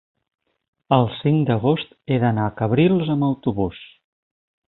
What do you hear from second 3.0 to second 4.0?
amb autobús.